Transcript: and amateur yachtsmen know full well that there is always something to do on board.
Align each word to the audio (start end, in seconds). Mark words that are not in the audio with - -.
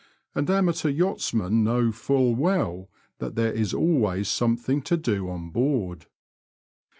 and 0.33 0.49
amateur 0.49 0.89
yachtsmen 0.89 1.63
know 1.63 1.91
full 1.91 2.33
well 2.33 2.89
that 3.19 3.35
there 3.35 3.53
is 3.53 3.71
always 3.71 4.27
something 4.27 4.81
to 4.81 4.97
do 4.97 5.29
on 5.29 5.51
board. 5.51 6.07